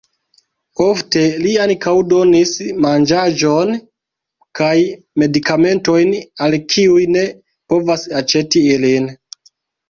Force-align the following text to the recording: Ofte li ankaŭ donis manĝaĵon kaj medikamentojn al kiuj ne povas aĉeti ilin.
Ofte 0.83 1.25
li 1.41 1.49
ankaŭ 1.65 1.91
donis 2.13 2.53
manĝaĵon 2.85 3.73
kaj 4.61 4.71
medikamentojn 5.25 6.17
al 6.47 6.59
kiuj 6.73 7.05
ne 7.19 7.27
povas 7.75 8.09
aĉeti 8.23 8.65
ilin. 8.79 9.09